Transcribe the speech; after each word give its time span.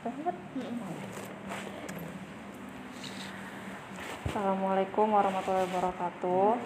Kan? 0.00 0.16
Assalamualaikum 4.24 5.12
warahmatullahi 5.12 5.68
wabarakatuh. 5.68 6.56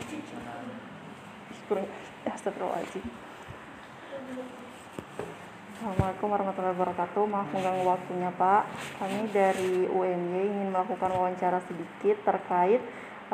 Assalamualaikum 5.74 6.28
warahmatullahi 6.30 6.78
wabarakatuh. 6.78 7.22
Maaf 7.26 7.50
mengganggu 7.50 7.82
waktunya 7.82 8.30
Pak. 8.38 8.62
Kami 9.02 9.26
dari 9.34 9.90
UNY 9.90 10.54
ingin 10.54 10.70
melakukan 10.70 11.10
wawancara 11.10 11.58
sedikit 11.66 12.22
terkait 12.22 12.78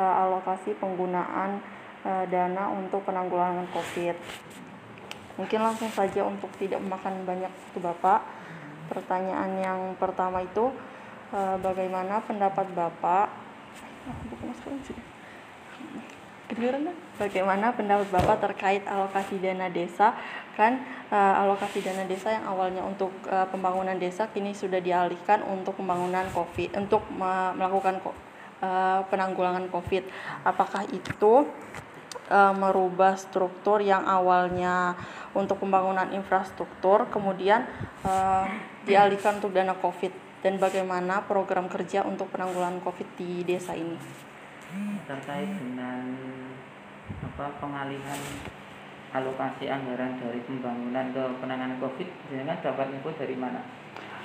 uh, 0.01 0.25
alokasi 0.25 0.73
penggunaan 0.81 1.61
uh, 2.01 2.25
dana 2.25 2.73
untuk 2.73 3.05
penanggulangan 3.05 3.69
COVID. 3.69 4.17
Mungkin 5.37 5.59
langsung 5.61 5.93
saja 5.93 6.25
untuk 6.25 6.49
tidak 6.57 6.81
memakan 6.81 7.21
banyak 7.21 7.53
waktu 7.53 7.79
Bapak. 7.85 8.40
Pertanyaan 8.91 9.51
yang 9.63 9.79
pertama 9.95 10.43
itu 10.43 10.67
uh, 11.31 11.55
bagaimana 11.63 12.19
pendapat 12.27 12.67
Bapak? 12.75 13.31
Kan? 16.51 16.83
Bagaimana 17.15 17.71
pendapat 17.71 18.11
Bapak 18.11 18.43
terkait 18.43 18.83
alokasi 18.83 19.39
dana 19.39 19.71
desa? 19.71 20.11
Kan 20.59 20.83
uh, 21.07 21.39
alokasi 21.47 21.79
dana 21.79 22.03
desa 22.03 22.35
yang 22.35 22.43
awalnya 22.51 22.83
untuk 22.83 23.15
uh, 23.31 23.47
pembangunan 23.47 23.95
desa 23.95 24.27
kini 24.27 24.51
sudah 24.51 24.83
dialihkan 24.83 25.39
untuk 25.47 25.79
pembangunan 25.79 26.27
COVID, 26.35 26.75
untuk 26.75 27.07
melakukan 27.15 28.03
uh, 28.59 29.07
penanggulangan 29.07 29.71
COVID. 29.71 30.03
Apakah 30.43 30.83
itu 30.91 31.47
uh, 32.31 32.55
merubah 32.55 33.19
struktur 33.19 33.83
yang 33.83 34.07
awalnya 34.07 34.95
untuk 35.35 35.59
pembangunan 35.59 36.07
infrastruktur 36.15 37.11
kemudian 37.11 37.67
uh, 38.07 38.47
dialihkan 38.87 39.43
untuk 39.43 39.51
dana 39.51 39.75
COVID 39.75 40.31
dan 40.41 40.57
bagaimana 40.57 41.21
program 41.27 41.69
kerja 41.69 42.01
untuk 42.01 42.31
penanggulangan 42.33 42.81
COVID 42.81 43.07
di 43.19 43.45
desa 43.45 43.77
ini? 43.77 43.99
Terkait 45.05 45.51
dengan 45.51 46.01
apa 47.21 47.45
pengalihan 47.59 48.19
alokasi 49.11 49.67
anggaran 49.67 50.15
dari 50.17 50.39
pembangunan 50.47 51.11
ke 51.11 51.23
penanganan 51.43 51.77
COVID, 51.83 52.07
jangan 52.31 52.57
dapat 52.63 52.87
info 52.95 53.11
dari 53.19 53.35
mana? 53.35 53.59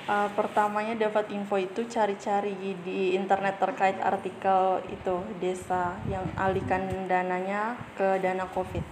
Uh, 0.07 0.31
pertamanya 0.39 0.95
dapat 0.95 1.27
info 1.35 1.59
itu 1.59 1.83
cari-cari 1.83 2.55
di 2.79 3.11
internet 3.11 3.59
terkait 3.59 3.99
artikel 3.99 4.79
itu 4.87 5.19
desa 5.43 5.99
yang 6.07 6.23
alihkan 6.39 6.87
dananya 7.11 7.75
ke 7.91 8.15
dana 8.23 8.47
COVID. 8.55 8.87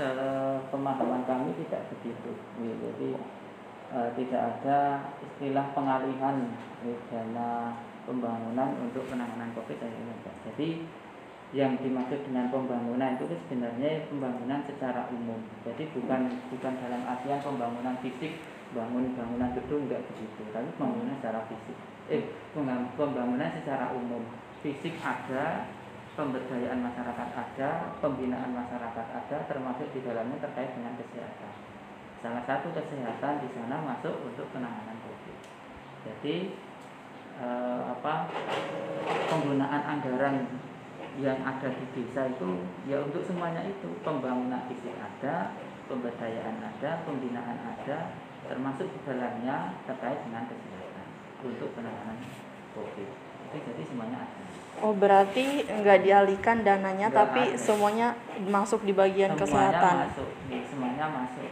Kalau 0.00 0.56
pemahaman 0.72 1.28
kami 1.28 1.52
tidak 1.60 1.84
begitu, 1.92 2.32
jadi 2.64 3.08
uh, 3.92 4.08
tidak 4.16 4.40
ada 4.40 5.04
istilah 5.20 5.68
pengalihan 5.76 6.48
dana 7.12 7.76
pembangunan 8.08 8.72
untuk 8.80 9.04
penanganan 9.12 9.52
COVID 9.52 9.84
Jadi 10.48 10.80
yang 11.52 11.76
dimaksud 11.76 12.24
dengan 12.24 12.48
pembangunan 12.48 13.20
itu 13.20 13.28
sebenarnya 13.28 14.08
pembangunan 14.08 14.64
secara 14.64 15.12
umum. 15.12 15.44
Jadi 15.68 15.92
bukan 15.92 16.40
bukan 16.48 16.72
dalam 16.80 17.04
artian 17.04 17.44
pembangunan 17.44 18.00
fisik, 18.00 18.40
bangun 18.72 19.12
bangunan 19.14 19.52
gedung 19.56 19.88
enggak 19.88 20.02
begitu, 20.12 20.42
tapi 20.52 20.68
pembangunan 20.76 21.16
secara 21.20 21.40
fisik. 21.48 21.76
Eh, 22.08 22.22
pembangunan 22.96 23.50
secara 23.52 23.92
umum. 23.92 24.24
Fisik 24.64 24.96
ada, 25.00 25.68
pemberdayaan 26.16 26.80
masyarakat 26.80 27.28
ada, 27.32 27.70
pembinaan 28.00 28.52
masyarakat 28.52 29.06
ada, 29.12 29.36
termasuk 29.48 29.88
di 29.96 30.00
dalamnya 30.04 30.40
terkait 30.40 30.72
dengan 30.76 30.96
kesehatan. 30.96 31.54
Salah 32.22 32.42
satu 32.46 32.70
kesehatan 32.70 33.42
di 33.42 33.48
sana 33.50 33.82
masuk 33.82 34.14
untuk 34.22 34.46
penanganan 34.54 34.96
COVID. 35.02 35.36
Jadi 36.06 36.36
eh, 37.40 37.82
apa 37.86 38.30
penggunaan 39.30 39.82
anggaran 39.82 40.46
yang 41.20 41.44
ada 41.44 41.68
di 41.68 41.84
desa 41.92 42.24
itu 42.24 42.64
ya 42.88 42.96
untuk 43.04 43.20
semuanya 43.20 43.60
itu 43.68 43.88
pembangunan 44.00 44.64
fisik 44.70 44.96
ada, 44.96 45.52
pemberdayaan 45.84 46.56
ada, 46.56 47.04
pembinaan 47.04 47.58
ada, 47.60 48.16
termasuk 48.48 48.88
di 48.88 48.98
dalamnya 49.04 49.76
terkait 49.84 50.24
dengan 50.24 50.48
kesehatan 50.48 51.06
untuk 51.44 51.68
penanganan 51.76 52.16
COVID. 52.72 53.08
Itu 53.52 53.56
jadi 53.60 53.82
semuanya 53.84 54.24
ada. 54.24 54.42
Oh 54.80 54.96
berarti 54.96 55.68
nggak 55.68 56.00
dialihkan 56.00 56.64
dananya, 56.64 57.12
Nggak 57.12 57.20
tapi 57.20 57.42
ada. 57.52 57.60
semuanya 57.60 58.08
masuk 58.48 58.80
di 58.88 58.96
bagian 58.96 59.36
semuanya 59.36 59.76
kesehatan. 59.76 59.94
Masuk, 60.08 60.28
ya, 60.48 60.60
semuanya 60.64 61.06
masuk. 61.12 61.50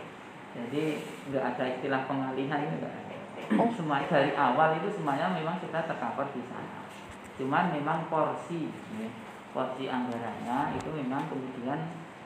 Jadi 0.57 0.85
nggak 1.29 1.45
ada 1.45 1.65
istilah 1.69 2.03
pengalihan 2.09 2.65
itu 2.65 2.75
nggak 2.81 2.95
ada. 2.97 3.17
Oh. 3.61 3.69
Semua 3.77 4.01
dari 4.09 4.33
awal 4.33 4.81
itu 4.81 4.89
semuanya 4.89 5.29
memang 5.37 5.61
sudah 5.61 5.85
tercover 5.85 6.33
di 6.33 6.43
sana. 6.49 6.89
Cuman 7.37 7.77
memang 7.77 8.09
porsi. 8.09 8.73
Ya 8.97 9.30
porsi 9.51 9.91
anggarannya 9.91 10.79
itu 10.79 10.89
memang 10.95 11.27
kemudian 11.27 11.81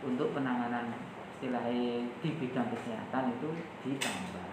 untuk 0.05 0.37
penanganan 0.37 0.93
istilahnya 1.37 2.09
di 2.21 2.29
bidang 2.41 2.69
kesehatan 2.73 3.25
itu 3.37 3.49
ditambah. 3.85 4.49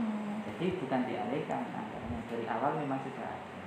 Hmm. 0.00 0.40
Jadi 0.44 0.80
bukan 0.80 1.00
dialihkan 1.04 1.60
anggarannya 1.68 2.20
dari 2.28 2.44
awal 2.48 2.80
memang 2.80 3.00
sudah 3.04 3.24
ada. 3.24 3.64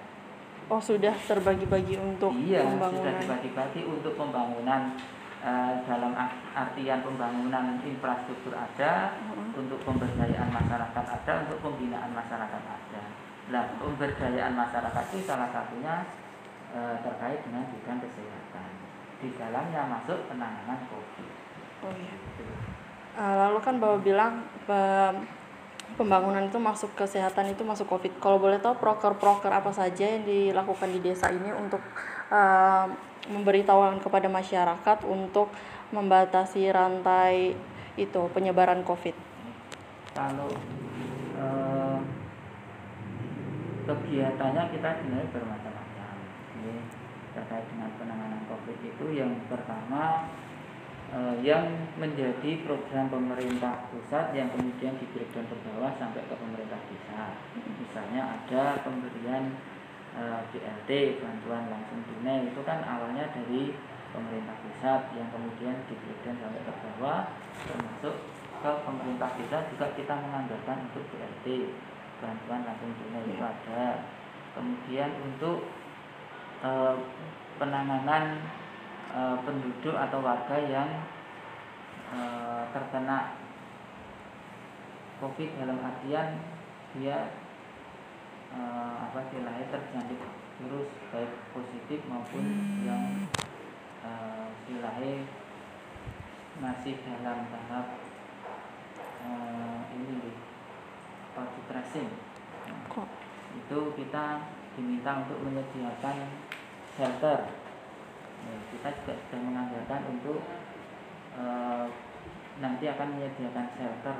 Oh 0.72 0.82
sudah 0.82 1.14
terbagi-bagi 1.14 2.00
untuk 2.00 2.34
iya, 2.40 2.64
pembangunan. 2.64 2.98
sudah 2.98 3.14
dibagi-bagi 3.20 3.82
untuk 3.84 4.14
pembangunan 4.16 4.96
uh, 5.44 5.74
dalam 5.84 6.14
artian 6.56 7.00
pembangunan 7.04 7.78
infrastruktur 7.84 8.56
ada, 8.56 9.18
hmm. 9.18 9.60
untuk 9.60 9.80
pemberdayaan 9.84 10.50
masyarakat 10.50 11.06
ada, 11.06 11.32
untuk 11.46 11.60
pembinaan 11.62 12.12
masyarakat 12.16 12.64
ada. 12.64 13.04
Nah, 13.52 13.64
pemberdayaan 13.76 14.56
masyarakat 14.56 15.04
itu 15.12 15.20
salah 15.28 15.52
satunya 15.52 16.08
e, 16.74 16.82
terkait 17.06 17.40
dengan 17.46 17.64
bidang 17.70 18.00
kesehatan. 18.02 18.70
Di 19.22 19.30
dalamnya 19.38 19.82
masuk 19.88 20.20
penanganan 20.28 20.80
COVID. 20.90 21.30
Oh 21.86 21.94
iya. 21.94 22.16
Uh, 23.14 23.36
lalu 23.46 23.62
kan 23.62 23.78
Bapak 23.78 24.02
bilang 24.02 24.42
pembangunan 25.94 26.42
itu 26.50 26.58
masuk 26.58 26.98
kesehatan 26.98 27.54
itu 27.54 27.62
masuk 27.62 27.86
COVID. 27.86 28.18
Kalau 28.18 28.42
boleh 28.42 28.58
tahu 28.58 28.74
proker-proker 28.82 29.54
apa 29.54 29.70
saja 29.70 30.10
yang 30.10 30.26
dilakukan 30.26 30.90
di 30.90 31.00
desa 31.00 31.30
ini 31.30 31.54
untuk 31.54 31.80
uh, 32.34 32.90
memberitahuan 33.30 34.02
kepada 34.02 34.28
masyarakat 34.28 34.98
untuk 35.06 35.54
membatasi 35.94 36.74
rantai 36.74 37.54
itu 37.96 38.22
penyebaran 38.34 38.82
COVID. 38.82 39.16
Kalau 40.18 40.50
uh, 41.38 42.00
kegiatannya 43.86 44.64
kita 44.74 44.90
sebenarnya 45.00 45.30
bermacam 45.30 45.63
terkait 47.34 47.66
dengan 47.74 47.90
penanganan 47.98 48.42
COVID 48.46 48.78
itu 48.86 49.06
yang 49.18 49.34
pertama 49.50 50.30
eh, 51.10 51.36
yang 51.42 51.66
menjadi 51.98 52.62
program 52.64 53.10
pemerintah 53.10 53.90
pusat 53.90 54.32
yang 54.38 54.54
kemudian 54.54 54.94
di 55.02 55.06
breakdown 55.12 55.50
ke 55.50 55.58
bawah 55.66 55.92
sampai 55.98 56.22
ke 56.24 56.36
pemerintah 56.38 56.80
desa. 56.88 57.34
Misalnya 57.58 58.22
ada 58.38 58.64
pemberian 58.86 59.58
eh, 60.14 60.42
BLT 60.54 61.20
bantuan 61.26 61.74
langsung 61.74 62.00
tunai 62.06 62.48
itu 62.48 62.62
kan 62.62 62.86
awalnya 62.86 63.34
dari 63.34 63.74
pemerintah 64.14 64.56
pusat 64.62 65.02
yang 65.18 65.28
kemudian 65.34 65.76
di 65.90 65.94
breakdown 65.98 66.38
sampai 66.38 66.62
ke 66.62 66.74
bawah 66.86 67.34
termasuk 67.66 68.16
ke 68.62 68.72
pemerintah 68.86 69.30
desa 69.42 69.58
juga 69.74 69.92
kita 69.98 70.14
menganggarkan 70.16 70.78
untuk 70.88 71.04
BLT 71.12 71.74
bantuan 72.22 72.62
langsung 72.64 72.94
tunai 72.96 73.26
itu 73.28 73.44
ada. 73.44 74.08
Kemudian 74.54 75.10
untuk 75.18 75.66
Eh, 76.64 76.96
penanganan 77.60 78.40
eh, 79.12 79.38
penduduk 79.44 80.00
atau 80.00 80.24
warga 80.24 80.56
yang 80.64 80.88
eh, 82.16 82.64
terkena 82.72 83.36
COVID 85.20 85.60
dalam 85.60 85.84
artian 85.84 86.40
dia 86.96 87.36
apa 88.54 89.18
istilahnya 89.18 89.66
terjangkit 89.66 90.20
virus 90.62 90.88
baik 91.10 91.32
positif 91.58 92.00
maupun 92.06 92.46
yang 92.86 93.26
istilahnya 94.62 95.26
masih 96.62 97.02
dalam 97.02 97.50
tahap 97.50 97.98
ini 99.90 100.38
kontak 101.34 101.66
tracing 101.66 102.14
itu 103.58 103.80
kita 103.98 104.26
diminta 104.78 105.26
untuk 105.26 105.38
menyediakan 105.46 106.18
shelter. 106.98 107.40
Ya, 108.44 108.56
kita 108.76 108.90
juga 109.02 109.14
sudah 109.16 109.40
menganggarkan 109.40 110.02
untuk 110.12 110.40
e, 111.40 111.46
nanti 112.60 112.86
akan 112.92 113.08
menyediakan 113.18 113.68
shelter 113.80 114.18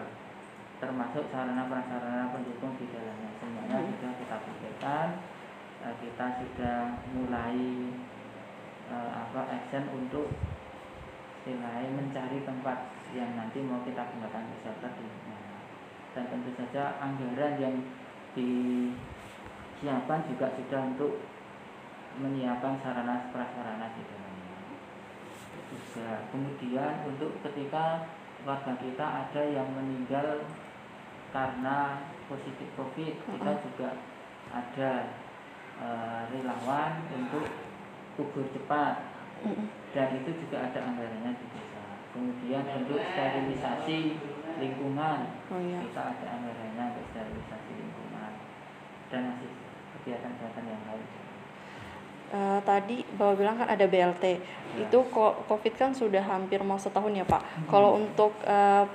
termasuk 0.82 1.24
sarana 1.32 1.68
prasarana 1.70 2.32
pendukung 2.32 2.76
di 2.80 2.88
dalamnya. 2.92 3.30
Semuanya 3.40 3.78
hmm. 3.84 3.90
sudah 3.94 4.12
kita 4.16 4.38
pikirkan 4.48 5.08
e, 5.84 5.88
kita 6.02 6.26
sudah 6.40 6.78
mulai 7.14 7.60
e, 8.88 8.96
apa 8.96 9.42
action 9.52 9.84
untuk 9.92 10.32
istilahnya 11.44 11.92
mencari 11.92 12.40
tempat 12.48 12.88
yang 13.12 13.36
nanti 13.36 13.60
mau 13.60 13.84
kita 13.84 14.00
gunakan 14.00 14.44
di 14.48 14.56
shelter 14.64 14.92
di 14.96 15.04
mana 15.28 15.60
dan 16.16 16.24
tentu 16.30 16.56
saja 16.56 16.96
anggaran 17.04 17.60
yang 17.60 17.76
disiapkan 18.32 20.24
juga 20.30 20.48
sudah 20.56 20.82
untuk 20.94 21.20
menyiapkan 22.22 22.78
sarana 22.82 23.30
prasarana 23.34 23.88
di 23.98 24.02
dalamnya. 24.06 24.58
Juga 25.74 26.30
kemudian 26.30 26.94
untuk 27.10 27.42
ketika 27.42 28.06
warga 28.44 28.74
kita 28.78 29.06
ada 29.06 29.42
yang 29.42 29.70
meninggal 29.74 30.46
karena 31.34 32.06
positif 32.30 32.70
covid 32.78 33.18
kita 33.18 33.52
juga 33.66 33.90
ada 34.54 34.92
uh, 35.82 36.22
relawan 36.30 37.02
untuk 37.10 37.50
kubur 38.14 38.46
cepat. 38.54 39.10
Dan 39.92 40.08
itu 40.24 40.32
juga 40.46 40.72
ada 40.72 40.80
anggarannya 40.88 41.36
di 41.36 41.46
desa. 41.52 41.84
Kemudian 42.16 42.64
untuk 42.64 43.02
sterilisasi 43.02 44.16
lingkungan 44.62 45.20
oh, 45.52 45.60
iya. 45.60 45.82
kita 45.84 46.02
ada 46.16 46.26
anggarannya 46.40 46.84
untuk 46.96 47.06
sterilisasi 47.12 47.72
lingkungan. 47.76 48.32
Dan 49.12 49.22
masih 49.34 49.52
kegiatan-kegiatan 50.00 50.64
yang 50.64 50.84
lain 50.88 51.06
uh, 52.34 52.60
tadi 52.66 53.06
bapak 53.16 53.36
bilang 53.38 53.56
kan 53.62 53.70
ada 53.70 53.86
BLT 53.86 54.24
ya. 54.26 54.90
itu 54.90 55.00
COVID 55.48 55.74
kan 55.78 55.94
sudah 55.94 56.26
hampir 56.26 56.60
mau 56.66 56.82
setahun 56.82 57.14
ya 57.14 57.24
pak. 57.24 57.42
Hmm. 57.42 57.68
Kalau 57.70 57.90
untuk 58.02 58.34
uh, 58.44 58.90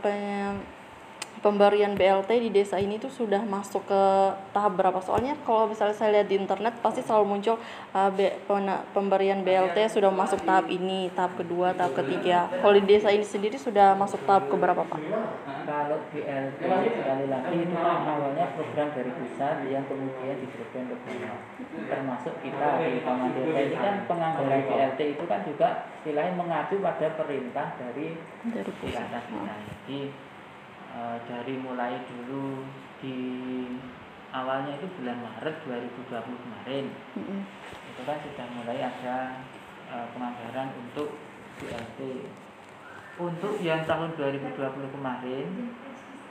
pemberian 1.38 1.94
BLT 1.94 2.30
di 2.44 2.50
desa 2.50 2.76
ini 2.78 2.98
tuh 2.98 3.10
sudah 3.10 3.42
masuk 3.46 3.86
ke 3.86 4.02
tahap 4.50 4.74
berapa? 4.74 4.98
Soalnya 5.02 5.38
kalau 5.46 5.70
misalnya 5.70 5.96
saya 5.96 6.20
lihat 6.20 6.28
di 6.30 6.36
internet 6.36 6.74
pasti 6.82 7.00
selalu 7.02 7.38
muncul 7.38 7.56
uh, 7.94 8.10
pemberian 8.92 9.42
BLT 9.46 9.76
sudah 9.90 10.10
masuk 10.10 10.42
tahap 10.42 10.66
ini, 10.68 11.10
tahap 11.14 11.38
kedua, 11.38 11.74
tahap 11.74 11.94
ketiga. 12.04 12.50
Kalau 12.50 12.74
di 12.76 12.84
desa 12.84 13.14
ini 13.14 13.24
sendiri 13.24 13.56
sudah 13.56 13.94
masuk 13.94 14.22
tahap 14.26 14.50
ke 14.50 14.54
berapa 14.58 14.82
Pak? 14.82 15.00
Kalau 15.68 15.98
BLT 16.10 16.60
sekali 16.98 17.26
lagi 17.28 17.56
itu 17.60 17.76
kan 17.76 17.98
awalnya 18.08 18.46
program 18.56 18.88
dari 18.92 19.10
pusat 19.12 19.56
yang 19.68 19.84
kemudian 19.86 20.36
diberikan 20.40 20.82
ke 20.90 20.96
bawah. 20.96 21.38
Termasuk 21.88 22.34
kita 22.40 22.68
di 22.82 23.00
Taman 23.04 23.30
Desa 23.36 23.60
ini 23.62 23.76
kan 23.76 23.94
penganggaran 24.08 24.60
BLT 24.66 25.00
itu 25.16 25.24
kan 25.28 25.40
juga 25.44 25.68
istilahnya 26.00 26.34
mengacu 26.34 26.80
pada 26.80 27.06
perintah 27.14 27.66
dari 27.76 28.16
dari 28.48 28.72
pusat. 28.80 29.06
Jadi 29.88 30.27
Eh, 30.98 31.18
dari 31.30 31.54
mulai 31.62 32.02
dulu 32.10 32.66
di 32.98 33.14
awalnya 34.34 34.74
itu 34.74 34.90
bulan 34.98 35.22
Maret 35.22 35.56
2020 35.62 36.10
kemarin. 36.42 36.84
Mm 37.14 37.22
-hmm. 37.22 37.40
itu 37.94 38.02
kan 38.02 38.18
sudah 38.18 38.46
mulai 38.54 38.78
ada 38.82 39.42
uh, 39.90 40.06
penganggaran 40.14 40.70
untuk 40.74 41.18
BLT 41.58 42.30
untuk 43.18 43.58
yang 43.58 43.82
tahun 43.82 44.14
2020 44.14 44.54
kemarin 44.94 45.46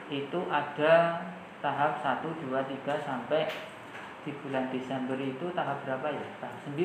itu 0.07 0.39
ada 0.47 1.19
tahap 1.59 1.99
1, 1.99 2.23
2, 2.23 2.47
3 2.47 3.07
sampai 3.07 3.51
di 4.23 4.31
bulan 4.39 4.71
Desember 4.71 5.19
itu 5.19 5.51
tahap 5.51 5.83
berapa 5.83 6.07
ya? 6.07 6.27
Tahap 6.39 6.55
9 6.71 6.79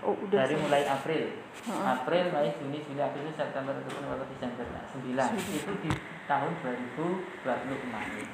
Oh, 0.00 0.16
udah 0.16 0.48
dari 0.48 0.56
mulai 0.56 0.88
April, 0.88 1.28
uh-huh. 1.68 1.92
April, 1.92 2.32
Mei, 2.32 2.48
Juni, 2.56 2.80
Juli, 2.88 3.04
Agustus, 3.04 3.36
September, 3.36 3.76
Oktober, 3.76 4.00
November, 4.00 4.24
Desember, 4.32 4.64
nah, 4.72 4.80
9 4.88 5.36
itu 5.60 5.72
di 5.84 5.90
tahun 6.30 6.52
2020 6.62 7.82
kemarin. 7.82 8.28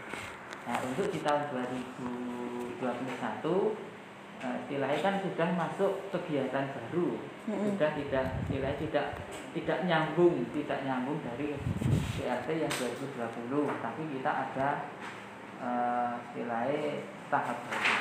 Nah 0.68 0.76
untuk 0.84 1.08
di 1.08 1.24
tahun 1.24 1.48
2021 1.48 2.84
uh, 2.84 4.56
istilahnya 4.68 5.00
kan 5.00 5.14
sudah 5.24 5.48
masuk 5.56 5.92
kegiatan 6.12 6.68
baru, 6.76 7.16
mm-hmm. 7.16 7.72
sudah 7.72 7.90
tidak 7.96 8.24
istilahnya 8.44 8.76
tidak 8.84 9.06
tidak 9.56 9.78
nyambung, 9.88 10.44
tidak 10.52 10.84
nyambung 10.84 11.24
dari 11.24 11.56
BLT 12.20 12.48
yang 12.60 12.72
2020, 12.76 13.80
tapi 13.80 14.02
kita 14.12 14.30
ada 14.30 14.68
uh, 15.64 16.20
istilahnya 16.28 17.00
tahap 17.32 17.58
baru 17.64 17.96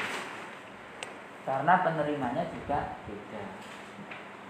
karena 1.46 1.74
penerimanya 1.86 2.44
juga 2.50 2.98
beda. 3.06 3.44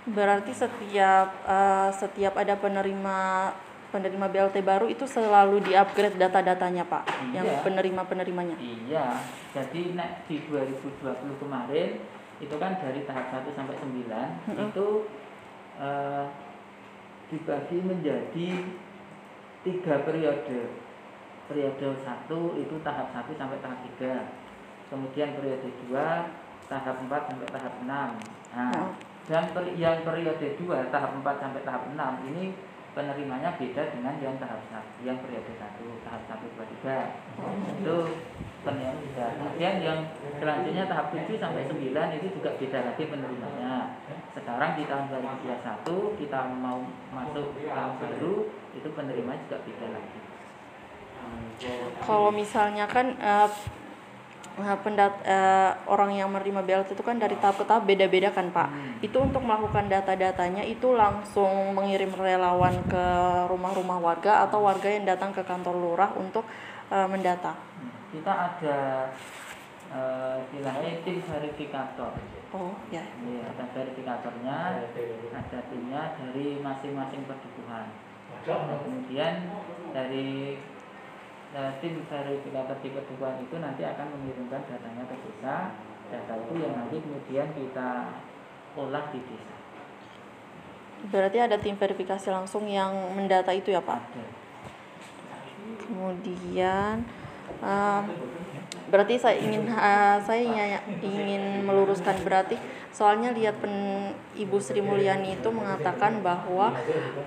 Berarti 0.06 0.54
setiap 0.56 1.28
uh, 1.44 1.92
setiap 1.92 2.40
ada 2.40 2.56
penerima 2.56 3.52
penerima 3.94 4.26
BLT 4.30 4.58
baru 4.66 4.86
itu 4.90 5.06
selalu 5.06 5.62
di-upgrade 5.66 6.18
data-datanya, 6.18 6.86
Pak, 6.86 7.04
iya. 7.30 7.42
yang 7.42 7.48
penerima-penerimanya. 7.62 8.58
Iya. 8.58 9.22
Jadi 9.54 9.98
nek 9.98 10.26
di 10.30 10.42
2020 10.48 11.42
kemarin 11.42 11.90
itu 12.44 12.56
kan 12.60 12.76
dari 12.78 13.08
tahap 13.08 13.32
1 13.32 13.48
sampai 13.56 13.76
9 13.80 13.88
-hmm. 14.12 14.68
itu 14.70 14.88
uh, 15.80 16.28
dibagi 17.32 17.78
menjadi 17.82 18.50
tiga 19.66 19.96
periode. 20.06 20.60
Periode 21.46 21.88
satu 22.02 22.58
itu 22.58 22.76
tahap 22.82 23.14
1 23.14 23.30
sampai 23.38 23.58
tahap 23.62 23.80
3. 23.98 24.90
Kemudian 24.90 25.34
periode 25.38 25.70
2 25.90 26.70
tahap 26.70 26.96
4 27.02 27.30
sampai 27.30 27.48
tahap 27.50 27.74
6. 27.82 27.88
Nah, 27.90 28.72
oh. 28.82 28.92
dan 29.30 29.44
per, 29.54 29.64
yang 29.78 30.02
periode 30.06 30.58
2 30.58 30.94
tahap 30.94 31.12
4 31.18 31.42
sampai 31.42 31.62
tahap 31.66 31.84
6 31.90 32.30
ini 32.34 32.54
penerimanya 32.96 33.60
beda 33.60 33.92
dengan 33.92 34.16
yang 34.24 34.40
tahap 34.40 34.64
1, 34.72 35.04
yang 35.04 35.20
periode 35.20 35.52
1, 35.52 35.60
tahap 36.08 36.22
1 36.32 36.56
2 36.56 36.64
3. 36.88 37.44
Oh. 37.44 37.52
Itu 37.76 37.96
penerima 38.64 38.96
beda. 38.96 39.26
Kemudian 39.36 39.76
yang 39.84 40.00
selanjutnya 40.40 40.88
tahap 40.88 41.12
7 41.12 41.28
sampai 41.36 41.68
9 41.68 42.18
itu 42.18 42.28
juga 42.40 42.56
beda 42.56 42.80
lagi 42.88 43.04
penerimanya. 43.04 44.00
Sekarang 44.32 44.72
di 44.80 44.84
tahun 44.88 45.06
2021 45.12 46.22
kita 46.24 46.40
mau 46.56 46.80
masuk 47.12 47.52
tahap 47.68 48.00
baru 48.00 48.48
itu 48.72 48.88
penerima 48.96 49.32
juga 49.44 49.58
beda 49.60 49.88
lagi. 49.92 50.20
Kalau 52.06 52.30
misalnya 52.30 52.86
kan 52.88 53.18
uh, 53.20 53.50
pendat 54.56 55.20
uh, 55.28 55.76
orang 55.92 56.16
yang 56.16 56.32
menerima 56.32 56.64
BLT 56.64 56.96
itu 56.96 57.04
kan 57.04 57.20
dari 57.20 57.36
tahap 57.36 57.60
ke 57.60 57.66
tahap 57.68 57.84
beda-beda 57.84 58.32
kan 58.32 58.48
Pak. 58.56 58.70
Hmm. 58.72 58.94
Itu 59.04 59.20
untuk 59.20 59.44
melakukan 59.44 59.92
data-datanya 59.92 60.64
itu 60.64 60.96
langsung 60.96 61.76
mengirim 61.76 62.16
relawan 62.16 62.80
ke 62.88 63.06
rumah-rumah 63.52 64.00
warga 64.00 64.48
atau 64.48 64.64
warga 64.64 64.88
yang 64.88 65.04
datang 65.04 65.36
ke 65.36 65.44
kantor 65.44 65.76
lurah 65.76 66.12
untuk 66.16 66.48
uh, 66.88 67.08
mendata. 67.12 67.60
Kita 68.16 68.32
ada 68.32 69.12
uh, 69.92 70.40
istilahnya 70.48 71.04
tim 71.04 71.20
verifikator. 71.20 72.16
Oh 72.56 72.72
ya. 72.88 73.04
Iya, 73.04 73.44
ada 73.52 73.66
verifikatornya, 73.76 74.88
ada 75.36 75.60
timnya 75.68 76.16
dari 76.16 76.64
masing-masing 76.64 77.28
perdukuhan. 77.28 77.92
Nah, 78.46 78.80
kemudian 78.80 79.52
dari 79.92 80.56
Nah, 81.54 81.78
tim 81.80 82.02
verifikator 82.08 82.78
tipe 82.82 83.00
2 83.00 83.46
itu 83.46 83.56
nanti 83.62 83.82
akan 83.86 84.08
mengirimkan 84.18 84.62
datanya 84.66 85.04
ke 85.06 85.16
desa. 85.22 85.56
Data 86.10 86.34
itu 86.38 86.54
yang 86.62 86.74
nanti 86.74 86.98
kemudian 87.02 87.48
kita 87.54 87.90
olah 88.76 89.06
di 89.14 89.20
desa. 89.22 89.56
Berarti 91.12 91.38
ada 91.38 91.58
tim 91.62 91.78
verifikasi 91.78 92.28
langsung 92.34 92.66
yang 92.66 92.92
mendata 93.14 93.54
itu 93.54 93.70
ya 93.70 93.84
Pak? 93.84 94.00
Ada. 94.00 94.26
Kemudian 95.86 97.06
um, 97.62 98.04
berarti 98.96 99.20
saya 99.20 99.36
ingin 99.44 99.68
uh, 99.68 100.24
saya 100.24 100.40
ingin 101.04 101.68
meluruskan 101.68 102.16
berarti 102.24 102.56
soalnya 102.96 103.36
lihat 103.36 103.60
pen, 103.60 103.76
Ibu 104.40 104.56
Sri 104.64 104.80
Mulyani 104.80 105.36
itu 105.36 105.52
mengatakan 105.52 106.24
bahwa 106.24 106.72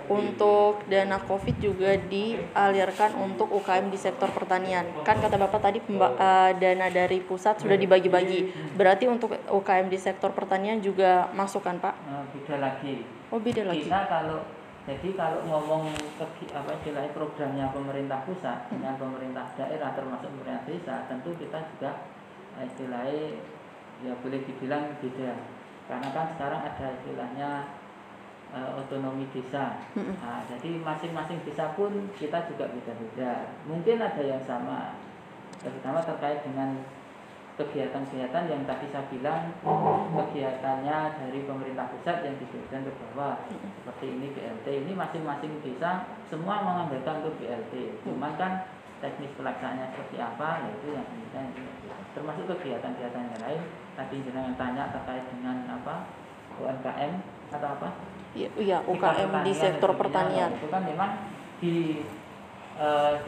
untuk 0.08 0.80
dana 0.88 1.20
Covid 1.20 1.60
juga 1.60 1.92
dialirkan 2.08 3.12
untuk 3.20 3.52
UKM 3.52 3.92
di 3.92 4.00
sektor 4.00 4.32
pertanian 4.32 4.88
kan 5.04 5.20
kata 5.20 5.36
Bapak 5.36 5.60
tadi 5.60 5.84
pemba, 5.84 6.16
uh, 6.16 6.56
dana 6.56 6.88
dari 6.88 7.20
pusat 7.20 7.60
sudah 7.60 7.76
dibagi-bagi 7.76 8.72
berarti 8.72 9.04
untuk 9.12 9.36
UKM 9.36 9.92
di 9.92 10.00
sektor 10.00 10.32
pertanian 10.32 10.80
juga 10.80 11.28
masuk 11.36 11.68
kan 11.68 11.76
Pak? 11.76 11.94
Uh, 12.08 12.24
beda 12.32 12.56
lagi. 12.56 13.04
Oh 13.28 13.36
beda 13.36 13.68
lagi. 13.68 13.84
Kita 13.84 14.08
kalau 14.08 14.40
jadi 14.88 15.08
kalau 15.20 15.44
ngomong 15.44 15.92
ke, 16.16 16.48
apa 16.56 16.72
istilahnya 16.80 17.12
programnya 17.12 17.68
pemerintah 17.76 18.24
pusat 18.24 18.72
dengan 18.72 18.96
pemerintah 18.96 19.44
daerah 19.52 19.92
termasuk 19.92 20.32
pemerintah 20.32 20.64
desa, 20.64 21.04
tentu 21.12 21.36
kita 21.36 21.60
juga 21.76 22.08
eh, 22.56 22.64
istilahnya 22.64 23.36
ya 24.00 24.16
boleh 24.24 24.40
dibilang 24.48 24.96
beda. 25.04 25.32
Karena 25.84 26.08
kan 26.08 26.32
sekarang 26.32 26.60
ada 26.64 26.86
istilahnya 27.00 27.50
uh, 28.52 28.80
otonomi 28.80 29.28
desa. 29.32 29.76
Nah, 29.96 30.40
jadi 30.48 30.80
masing-masing 30.80 31.44
desa 31.44 31.72
pun 31.76 31.92
kita 32.16 32.48
juga 32.48 32.68
beda-beda. 32.72 33.52
Mungkin 33.68 33.96
ada 34.00 34.22
yang 34.24 34.40
sama, 34.44 34.96
terutama 35.60 36.00
terkait 36.04 36.40
dengan 36.44 36.80
kegiatan-kegiatan 37.58 38.44
yang 38.46 38.62
tadi 38.62 38.86
saya 38.94 39.04
bilang 39.10 39.50
kegiatannya 40.14 40.98
dari 41.18 41.42
pemerintah 41.42 41.90
pusat 41.90 42.22
yang 42.22 42.38
diberikan 42.38 42.86
ke 42.86 42.92
bawah. 42.94 43.34
Seperti 43.50 44.06
ini 44.14 44.26
BLT 44.30 44.66
ini 44.86 44.92
masing-masing 44.94 45.58
desa 45.66 46.06
semua 46.30 46.62
menganggarkan 46.62 47.26
untuk 47.26 47.34
BLT 47.42 47.98
cuman 48.06 48.38
kan 48.38 48.52
teknis 49.02 49.34
pelaksanaannya 49.34 49.94
seperti 49.94 50.16
apa 50.18 50.48
ya 50.66 50.70
itu 50.74 50.88
yang 50.94 51.06
kita 51.06 51.40
termasuk 52.14 52.44
kegiatan-kegiatan 52.46 53.22
yang 53.26 53.42
lain. 53.42 53.62
Tadi 53.98 54.16
jenengan 54.22 54.54
tanya 54.54 54.94
terkait 54.94 55.26
dengan 55.34 55.66
apa 55.66 56.06
UMKM 56.62 57.12
atau 57.50 57.68
apa? 57.74 57.88
Iya, 58.38 58.48
iya 58.54 58.78
UKM 58.86 59.42
di 59.42 59.52
sektor 59.52 59.98
pertanian. 59.98 60.54
Itu 60.54 60.70
kan 60.70 60.86
memang 60.86 61.10
di 61.58 62.06
uh, 62.78 63.18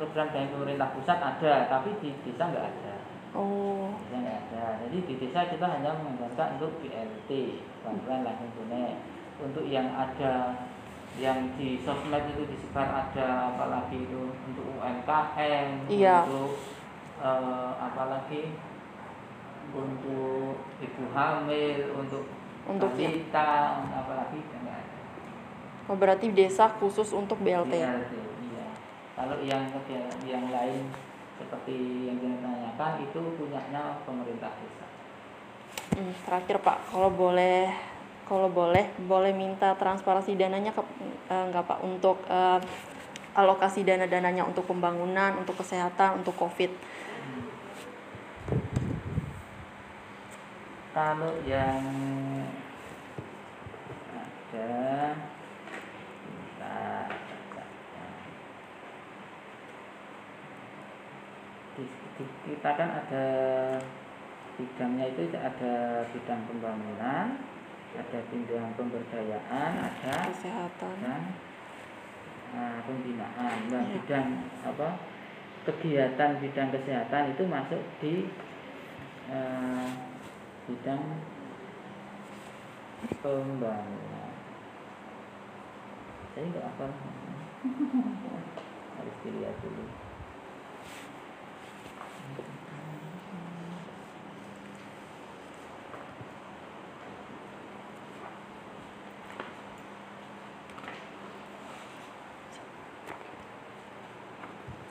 program 0.00 0.26
dari 0.32 0.48
pemerintah 0.48 0.88
pusat 0.96 1.20
ada 1.20 1.68
tapi 1.68 1.92
di 2.00 2.16
desa 2.24 2.48
nggak 2.48 2.64
ada 2.64 2.93
Oh, 3.34 3.90
desa 3.98 4.16
nggak 4.22 4.38
ada 4.46 4.64
jadi 4.86 4.98
di 5.02 5.14
desa 5.18 5.50
kita 5.50 5.66
hanya 5.66 5.90
menganggarkan 5.98 6.54
untuk 6.54 6.78
BLT 6.78 7.30
bantuan 7.82 8.22
langsung 8.22 8.50
tunai 8.54 8.94
untuk 9.42 9.66
yang 9.66 9.90
ada 9.90 10.54
yang 11.18 11.50
di 11.54 11.82
sosmed 11.82 12.26
itu 12.28 12.46
disebar 12.46 12.86
ada 12.86 13.50
apalagi 13.50 14.02
itu 14.02 14.30
untuk 14.30 14.66
UMKM 14.78 15.90
Iya. 15.90 16.22
untuk 16.24 16.54
eh, 17.18 17.70
apalagi 17.76 18.54
untuk 19.74 20.54
ibu 20.78 21.04
hamil 21.10 21.78
untuk 21.96 22.24
untuk 22.64 22.90
ya. 22.94 23.10
balita 23.10 23.50
untuk 23.82 23.96
apalagi 23.98 24.38
nggak 24.42 24.78
ada 24.78 24.92
Oh, 25.84 25.98
berarti 25.98 26.32
desa 26.32 26.64
khusus 26.80 27.12
untuk 27.12 27.36
BLT. 27.38 27.76
BLT, 27.76 28.12
iya. 28.48 28.66
Kalau 29.12 29.36
yang 29.42 29.68
yang 30.24 30.48
lain 30.48 30.88
seperti 31.38 32.06
yang 32.06 32.16
kita 32.22 32.36
tanyakan 32.40 32.92
itu 33.02 33.20
punyanya 33.38 33.98
pemerintah 34.06 34.52
desa. 34.58 34.86
Hmm, 35.94 36.14
terakhir 36.26 36.56
Pak, 36.62 36.78
kalau 36.90 37.10
boleh 37.10 37.70
kalau 38.24 38.48
boleh 38.48 38.88
boleh 39.04 39.36
minta 39.36 39.76
transparansi 39.76 40.32
dananya 40.32 40.72
ke 40.72 40.82
eh, 41.28 41.44
enggak 41.44 41.66
Pak 41.68 41.78
untuk 41.84 42.22
eh, 42.30 42.60
alokasi 43.34 43.82
dana-dananya 43.82 44.46
untuk 44.46 44.64
pembangunan, 44.70 45.34
untuk 45.36 45.58
kesehatan, 45.58 46.22
untuk 46.22 46.38
Covid. 46.38 46.70
Kalau 50.94 51.34
yang 51.42 51.82
ada 54.14 54.70
di, 61.74 61.84
di- 62.16 62.34
kita 62.46 62.70
kan 62.74 62.88
ada 62.94 63.24
bidangnya 64.54 65.10
itu 65.10 65.34
ada 65.34 65.74
bidang 66.14 66.40
pembangunan, 66.46 67.26
ada 67.94 68.18
bidang 68.30 68.70
pemberdayaan, 68.74 69.70
ada 69.82 70.14
Kesehatan. 70.30 70.94
dan 71.02 71.22
uh, 72.54 72.78
pembinaan. 72.86 73.56
Nah, 73.66 73.82
Iya. 73.82 73.92
bidang 73.98 74.26
apa 74.62 74.88
kegiatan 75.64 76.30
bidang 76.38 76.68
kesehatan 76.70 77.34
itu 77.34 77.42
masuk 77.48 77.82
di 77.98 78.30
uh, 79.26 79.90
bidang 80.70 81.02
pembangunan. 83.18 84.30
Saya 86.34 86.44
nggak 86.50 86.66
apa 86.66 86.86
harus 88.98 89.16
dilihat 89.22 89.56
dulu. 89.62 89.84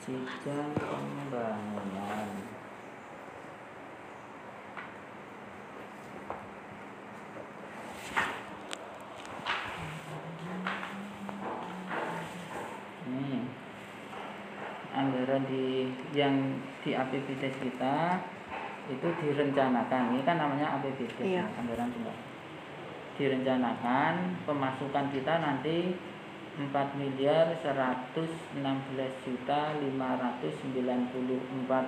Bidang 0.03 0.75
pembangunan. 0.75 2.27
Nih, 13.07 13.47
anggaran 14.91 15.47
di 15.47 15.87
yang 16.11 16.35
di 16.83 16.91
APBD 16.91 17.47
kita 17.63 18.19
itu 18.91 19.07
direncanakan. 19.07 20.19
Ini 20.19 20.21
kan 20.27 20.35
namanya 20.35 20.83
APBD, 20.83 21.15
Iya. 21.23 21.47
anggaran 21.55 21.87
tunggal. 21.95 22.17
Direncanakan 23.15 24.43
pemasukan 24.43 25.05
kita 25.15 25.39
nanti 25.39 25.95
4 26.53 26.69
miliar 27.01 27.49
116 27.65 28.61
juta 29.25 29.73
594 29.73 30.61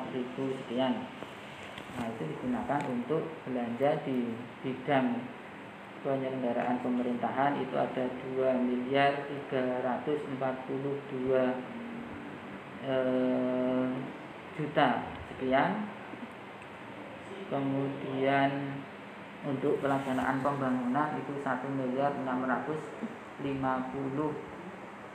ribu 0.10 0.44
sekian. 0.58 1.06
Nah, 1.96 2.06
itu 2.10 2.24
digunakan 2.26 2.82
untuk 2.90 3.30
belanja 3.46 4.02
di 4.02 4.34
bidang 4.66 5.22
penyelenggaraan 6.02 6.82
pemerintahan 6.82 7.62
itu 7.62 7.78
ada 7.78 8.10
2 8.10 8.66
miliar 8.66 9.14
342 9.30 10.34
eh, 12.90 13.86
juta 14.58 14.90
sekian. 15.30 15.94
Kemudian 17.46 18.82
untuk 19.46 19.78
pelaksanaan 19.78 20.42
pembangunan 20.42 21.22
itu 21.22 21.38
1 21.38 21.70
miliar 21.70 22.18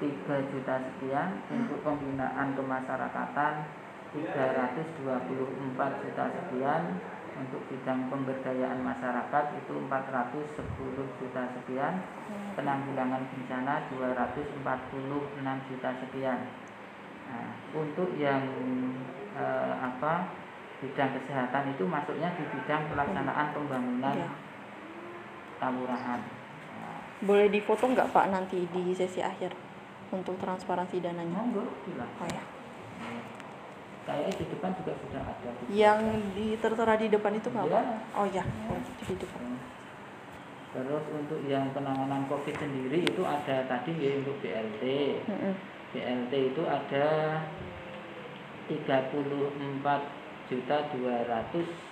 653 0.01 0.49
juta 0.49 0.75
sekian 0.81 1.29
untuk 1.53 1.85
pembinaan 1.85 2.57
kemasyarakatan 2.57 3.53
324 4.17 5.05
juta 6.03 6.25
sekian 6.33 6.83
untuk 7.37 7.63
bidang 7.71 8.11
pemberdayaan 8.11 8.81
masyarakat 8.81 9.45
itu 9.61 9.75
410 9.87 11.21
juta 11.21 11.43
sekian. 11.57 11.95
Penanggulangan 12.57 13.23
bencana 13.29 13.87
246 13.93 15.69
juta 15.71 15.91
sekian. 16.01 16.41
Nah, 17.31 17.51
untuk 17.77 18.11
yang 18.19 18.43
eh, 19.37 19.75
apa 19.79 20.35
bidang 20.81 21.13
kesehatan 21.21 21.77
itu 21.77 21.85
masuknya 21.87 22.35
di 22.35 22.45
bidang 22.51 22.89
pelaksanaan 22.91 23.53
pembangunan 23.53 24.17
Iya. 24.17 24.33
kelurahan 25.61 26.21
Nah, 26.81 26.99
Boleh 27.21 27.53
difoto 27.53 27.85
nggak 27.85 28.11
Pak 28.17 28.33
nanti 28.33 28.65
di 28.65 28.97
sesi 28.97 29.21
akhir 29.21 29.70
untuk 30.11 30.35
transparansi 30.39 30.99
dananya? 31.03 31.41
Oh 31.41 32.29
ya. 32.29 32.43
Kayaknya 34.07 34.33
di 34.37 34.45
depan 34.51 34.71
juga 34.75 34.93
sudah 35.07 35.23
ada. 35.23 35.49
Yang 35.71 36.01
di 36.35 36.47
tertera 36.59 36.95
di 36.99 37.07
depan 37.09 37.33
itu 37.37 37.49
nggak. 37.51 37.67
Pak? 37.71 37.85
Oh 38.19 38.27
ya, 38.27 38.43
oh, 38.43 38.79
di 39.07 39.15
depan. 39.15 39.41
Terus 40.71 41.05
untuk 41.15 41.41
yang 41.51 41.71
penanganan 41.75 42.27
COVID 42.31 42.55
sendiri 42.59 43.03
itu 43.03 43.23
ada 43.27 43.67
tadi 43.67 43.93
ya 43.99 44.23
untuk 44.23 44.39
BLT. 44.43 44.83
Mm-mm. 45.27 45.55
BLT 45.91 46.33
itu 46.55 46.63
ada 46.67 47.07
34 48.71 50.47
juta 50.51 50.77
200 50.95 51.91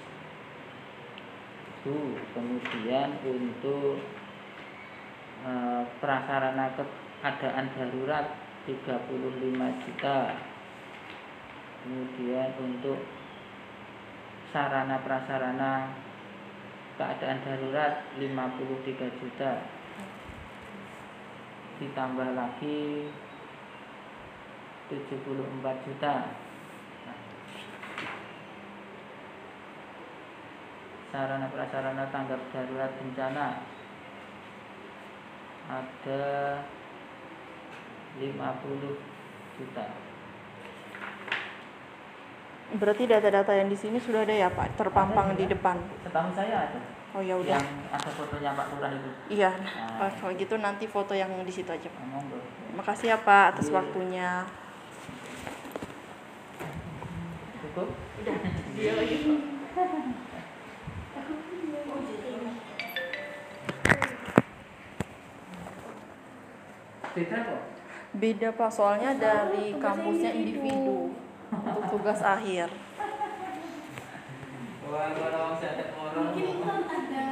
ribu. 1.88 2.18
Kemudian 2.34 3.08
untuk 3.24 3.96
eh, 5.46 5.82
prasarana 6.02 6.68
keadaan 7.18 7.66
darurat 7.74 8.26
35 8.66 9.82
juta. 9.82 10.18
Kemudian 11.82 12.50
untuk 12.62 13.00
sarana 14.54 15.02
prasarana 15.02 15.94
keadaan 16.94 17.38
darurat 17.42 18.06
53 18.18 19.18
juta. 19.18 19.52
Ditambah 21.78 22.28
lagi 22.34 23.10
74 24.90 25.86
juta. 25.86 26.14
Sarana 31.08 31.48
prasarana 31.48 32.04
tanggap 32.12 32.40
darurat 32.52 32.92
bencana 33.00 33.46
ada 35.68 36.24
50 38.16 39.60
juta. 39.60 39.84
Berarti 42.68 43.08
data-data 43.08 43.52
yang 43.56 43.68
di 43.68 43.76
sini 43.76 43.96
sudah 43.96 44.24
ada 44.24 44.34
ya 44.34 44.48
Pak, 44.52 44.76
terpampang 44.76 45.32
Ada 45.32 45.36
di 45.36 45.44
juga. 45.44 45.52
depan. 45.56 45.76
Setahu 46.04 46.28
saya 46.32 46.56
ada. 46.68 46.78
Oh 47.16 47.24
ya 47.24 47.40
udah. 47.40 47.56
Yang 47.56 47.88
ada 47.88 48.10
fotonya 48.12 48.50
Pak 48.52 48.66
Lurah 48.76 48.90
itu. 48.92 49.10
Iya. 49.32 49.50
Nah. 49.56 50.04
Oh, 50.04 50.10
kalau 50.12 50.32
gitu 50.36 50.54
nanti 50.60 50.84
foto 50.84 51.16
yang 51.16 51.32
di 51.40 51.48
situ 51.48 51.72
aja 51.72 51.88
Pak. 51.88 52.00
Ngomong 52.04 52.24
bro. 52.28 52.40
Makasih 52.76 53.16
ya 53.16 53.18
Pak 53.24 53.56
atas 53.56 53.72
Iya. 53.72 53.76
waktunya. 53.80 54.30
Cukup? 57.64 57.88
Dia 58.76 58.92
lagi 58.92 59.16
Pak. 59.24 59.38
Beda 67.14 67.38
kok. 67.42 67.60
Beda 68.12 68.48
Pak, 68.50 68.70
soalnya 68.72 69.12
dari 69.14 69.76
kampusnya 69.76 70.32
individu 70.32 71.12
untuk 71.52 71.84
tugas 71.92 72.20
akhir. 72.20 72.72
Mungkin 76.08 76.44
itu 76.48 76.64
kan 76.64 76.80
ada 76.88 77.26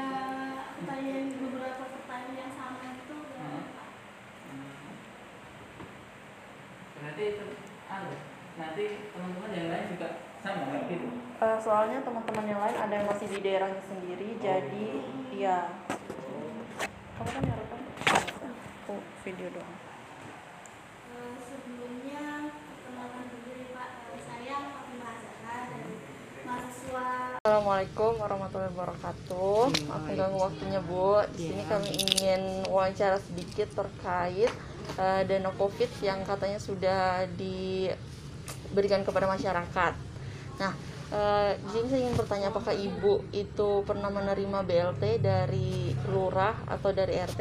pertanyaan 0.76 1.26
beberapa 1.32 1.84
pertanyaan 1.88 2.36
yang 2.36 2.52
sama 2.52 2.84
itu 2.92 3.16
Hmm. 3.36 3.62
Berarti 6.96 7.22
itu 7.24 7.44
anu 7.88 8.10
nanti 8.56 8.84
teman-teman 9.10 9.52
yang 9.52 9.68
lain 9.72 9.86
juga 9.96 10.08
sama 10.40 10.62
kayak 10.70 10.84
gitu 10.88 11.08
Eh, 11.36 11.58
soalnya 11.60 11.98
teman-teman 12.00 12.46
yang 12.46 12.60
lain 12.60 12.76
ada 12.76 12.94
yang 12.94 13.04
masih 13.04 13.28
di 13.28 13.38
daerahnya 13.40 13.82
sendiri, 13.82 14.40
jadi 14.40 14.86
ya 15.32 15.56
kamu 17.16 17.28
kan 17.28 17.44
rekam? 17.44 17.80
Aku 18.84 18.94
video 19.20 19.48
doang. 19.52 19.76
Eh, 21.10 21.34
sebelumnya 21.40 22.24
perkenalkan 22.52 23.24
diri 23.44 23.68
Pak 23.72 23.88
Eh, 24.06 24.20
saya 24.22 24.56
Fatimah 24.70 25.14
Zahra 25.20 25.56
dari 25.68 25.94
mahasiswa 26.40 26.85
Assalamualaikum 26.96 28.16
warahmatullahi 28.16 28.72
wabarakatuh. 28.72 29.68
Aku 29.68 30.08
ganggu 30.16 30.38
waktunya 30.40 30.80
Bu. 30.80 31.20
Di 31.36 31.52
sini 31.52 31.62
kami 31.68 31.92
ingin 31.92 32.64
wawancara 32.72 33.20
sedikit 33.20 33.68
terkait 33.76 34.48
eh, 34.96 35.22
dana 35.28 35.52
COVID 35.52 35.90
yang 36.00 36.24
katanya 36.24 36.56
sudah 36.56 37.28
diberikan 37.36 39.04
kepada 39.04 39.28
masyarakat. 39.28 39.92
Nah, 40.56 40.72
eh, 41.12 41.60
di 41.60 41.68
sini 41.68 41.86
saya 41.92 42.00
ingin 42.00 42.16
bertanya 42.16 42.48
apakah 42.48 42.72
Ibu 42.72 43.28
itu 43.36 43.84
pernah 43.84 44.08
menerima 44.08 44.58
BLT 44.64 45.04
dari 45.20 45.92
lurah 46.08 46.56
atau 46.64 46.96
dari 46.96 47.20
RT? 47.20 47.40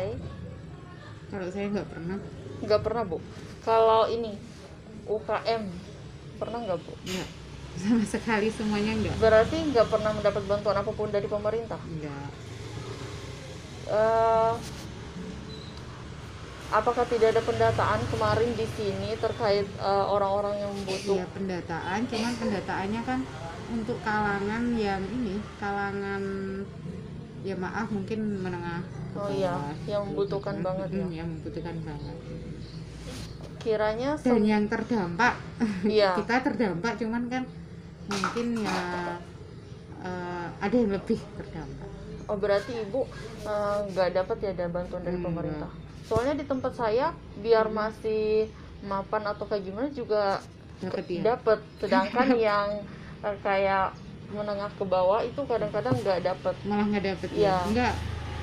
Kalau 1.32 1.48
saya 1.48 1.72
nggak 1.72 1.88
pernah, 1.88 2.18
Nggak 2.60 2.82
pernah 2.84 3.04
Bu. 3.08 3.18
Kalau 3.64 4.12
ini 4.12 4.36
UKM 5.08 5.64
pernah 6.44 6.60
nggak 6.60 6.80
Bu? 6.84 6.94
nggak 6.94 7.45
sama 7.76 8.04
sekali 8.04 8.48
semuanya 8.50 8.92
nggak. 8.96 9.16
Berarti 9.20 9.58
nggak 9.72 9.88
pernah 9.88 10.12
mendapat 10.12 10.44
bantuan 10.48 10.78
apa 10.78 10.92
pun 10.92 11.10
dari 11.12 11.28
pemerintah? 11.28 11.80
Nggak. 11.80 12.30
Eh, 13.86 14.54
apakah 16.74 17.06
tidak 17.06 17.38
ada 17.38 17.42
pendataan 17.46 18.02
kemarin 18.10 18.52
di 18.58 18.68
sini 18.74 19.14
terkait 19.18 19.68
eh, 19.68 20.06
orang-orang 20.10 20.56
yang 20.60 20.72
membutuh? 20.74 21.16
Iya 21.22 21.26
pendataan, 21.30 22.00
cuman 22.10 22.34
pendataannya 22.36 23.02
kan 23.06 23.20
untuk 23.66 23.98
kalangan 24.02 24.64
yang 24.78 25.02
ini, 25.06 25.42
kalangan 25.58 26.22
ya 27.42 27.56
maaf 27.58 27.88
mungkin 27.90 28.42
menengah. 28.42 28.82
Oh 29.16 29.30
iya, 29.32 29.56
yang 29.88 30.12
membutuhkan 30.12 30.60
Mm, 30.60 30.66
banget 30.66 30.90
ya. 30.92 31.06
Yang 31.24 31.28
membutuhkan 31.40 31.76
banget. 31.86 32.18
Kiranya 33.62 34.10
Dan 34.22 34.42
yang 34.46 34.64
terdampak, 34.68 35.34
Iya. 35.88 36.14
kita 36.20 36.44
terdampak, 36.44 37.00
cuman 37.02 37.24
kan 37.32 37.44
mungkin 38.08 38.46
ya 38.60 39.18
eh, 40.00 40.48
ada 40.60 40.76
yang 40.76 40.92
lebih 40.92 41.20
terdampak. 41.34 41.90
oh 42.26 42.38
berarti 42.38 42.72
ibu 42.80 43.02
eh, 43.44 43.78
nggak 43.88 44.10
dapat 44.14 44.38
ya 44.40 44.50
ada 44.52 44.66
bantuan 44.68 45.02
dari 45.02 45.16
Hmm, 45.16 45.26
pemerintah. 45.26 45.72
Soalnya 46.06 46.36
di 46.36 46.46
tempat 46.46 46.74
saya 46.74 47.10
biar 47.36 47.66
masih 47.68 48.46
mapan 48.82 49.26
atau 49.26 49.46
kayak 49.46 49.64
gimana 49.64 49.90
juga 49.90 50.38
Dapat 50.76 51.06
ya. 51.08 51.22
dapat, 51.26 51.60
sedangkan 51.80 52.28
yang 52.52 52.68
eh, 53.22 53.38
kayak 53.42 53.96
menengah 54.28 54.70
ke 54.72 54.84
bawah 54.84 55.22
itu 55.22 55.38
kadang-kadang 55.44 55.94
nggak 55.96 56.20
dapat. 56.24 56.54
malah 56.64 56.86
nggak 56.86 57.06
dapet 57.08 57.30
Iya. 57.32 57.54
ya 57.54 57.56
enggak 57.64 57.94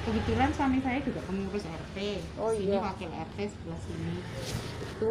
kebetulan 0.02 0.50
suami 0.50 0.78
saya 0.78 0.98
juga 0.98 1.20
pengurus 1.22 1.62
RT 1.62 1.96
Oh, 2.34 2.50
sini 2.50 2.70
iya. 2.70 2.80
wakil 2.80 3.06
RT 3.08 3.38
sebelah 3.46 3.80
sini 3.80 4.14
itu 4.80 5.10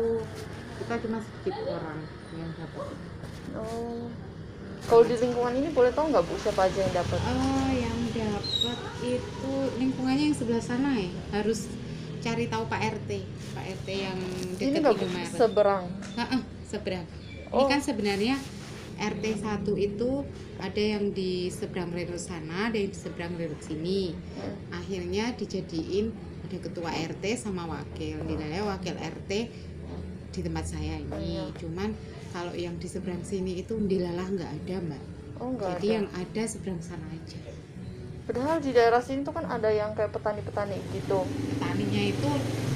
kita 0.77 0.93
cuma 0.99 1.17
sedikit 1.21 1.55
orang 1.69 1.99
yang 2.33 2.51
dapat 2.55 2.87
Oh. 3.51 4.07
Kalau 4.89 5.03
di 5.05 5.15
lingkungan 5.17 5.53
ini 5.55 5.69
boleh 5.71 5.91
tahu 5.93 6.09
nggak 6.11 6.23
bu 6.25 6.33
siapa 6.41 6.67
aja 6.67 6.77
yang 6.81 6.93
dapat? 6.93 7.19
oh 7.21 7.69
yang 7.71 7.97
dapat 8.11 8.79
itu 9.01 9.53
lingkungannya 9.81 10.25
yang 10.31 10.37
sebelah 10.37 10.63
sana 10.63 10.97
ya 10.97 11.11
harus 11.33 11.69
cari 12.21 12.45
tahu 12.45 12.69
Pak 12.69 12.81
RT 13.01 13.11
Pak 13.57 13.65
RT 13.81 13.87
yang 13.89 14.19
Ini 14.61 14.77
dekat 14.77 14.93
Indomaret 15.01 15.33
seberang. 15.33 15.85
Nah, 16.13 16.27
ah, 16.37 16.41
seberang. 16.65 17.05
Ini 17.51 17.51
Oh. 17.51 17.67
kan 17.67 17.81
sebenarnya 17.83 18.35
RT 19.01 19.25
1 19.41 19.65
itu 19.75 20.23
ada 20.61 20.77
yang 20.77 21.09
di 21.11 21.49
seberang 21.49 21.89
rel 21.89 22.13
sana, 22.21 22.69
ada 22.69 22.77
yang 22.77 22.93
di 22.93 22.99
seberang 22.99 23.33
rel 23.35 23.57
sini. 23.59 24.13
Hmm. 24.13 24.77
Akhirnya 24.77 25.33
dijadiin 25.33 26.13
ada 26.45 26.57
ketua 26.61 26.93
RT 26.93 27.23
sama 27.35 27.65
wakil. 27.65 28.21
Nilainya 28.23 28.61
wakil 28.69 28.93
RT 28.93 29.31
di 30.31 30.39
tempat 30.39 30.63
saya 30.69 30.95
ini. 31.01 31.41
Iya. 31.41 31.49
Cuman 31.59 31.91
kalau 32.31 32.51
yang 32.51 32.75
di 32.75 32.87
seberang 32.87 33.21
sini 33.21 33.59
itu 33.59 33.75
dilalah 33.77 34.27
nggak 34.27 34.51
ada, 34.63 34.75
Mbak. 34.81 35.03
Oh 35.37 35.47
nggak 35.53 35.69
Jadi 35.77 35.87
ada. 35.87 35.95
yang 35.99 36.07
ada 36.11 36.43
seberang 36.47 36.79
sana 36.79 37.05
aja. 37.11 37.39
Padahal 38.21 38.57
di 38.59 38.71
daerah 38.71 39.01
sini 39.01 39.21
tuh 39.21 39.33
kan 39.33 39.43
ada 39.45 39.67
yang 39.67 39.91
kayak 39.91 40.13
petani-petani 40.13 40.77
gitu. 40.93 41.25
Petaninya 41.25 42.01
itu 42.05 42.29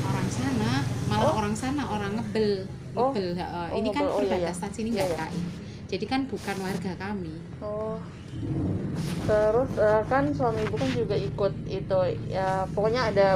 orang 0.04 0.28
sana, 0.28 0.72
malah 1.08 1.32
Oh. 1.32 1.40
orang 1.40 1.56
sana 1.56 1.82
orang 1.86 2.12
ngebel. 2.18 2.68
Oh. 2.94 3.14
Ngebel, 3.14 3.30
heeh. 3.38 3.68
Oh, 3.72 3.78
ini 3.78 3.90
kan 3.90 4.04
ngebel. 4.04 4.16
Oh, 4.16 4.22
iya, 4.22 4.36
iya. 4.36 4.52
perbatasan 4.52 4.72
sini 4.74 4.90
Iya, 4.92 5.04
nggak 5.08 5.10
iya. 5.10 5.28
KI. 5.32 5.42
Jadi 5.86 6.06
kan 6.10 6.22
bukan 6.26 6.56
warga 6.60 6.92
kami. 6.98 7.36
Oh. 7.62 7.96
Terus 9.26 9.70
eh, 9.80 10.02
kan 10.06 10.24
suami 10.34 10.60
ibu 10.62 10.76
kan 10.76 10.90
juga 10.92 11.16
ikut 11.16 11.54
itu 11.66 12.00
ya 12.28 12.68
pokoknya 12.74 13.02
ada 13.14 13.28